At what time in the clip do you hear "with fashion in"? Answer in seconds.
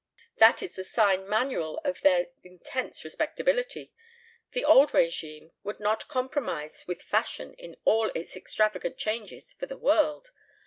6.87-7.77